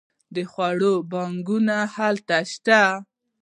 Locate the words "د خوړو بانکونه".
0.35-1.77